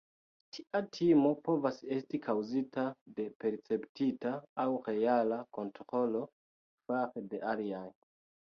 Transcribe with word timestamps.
Tia 0.55 0.79
timo 0.95 1.33
povas 1.47 1.81
esti 1.95 2.19
kaŭzita 2.23 2.87
de 3.19 3.25
perceptita 3.45 4.33
aŭ 4.65 4.67
reala 4.89 5.39
kontrolo 5.59 6.27
fare 6.91 7.27
de 7.35 7.45
aliaj. 7.55 7.89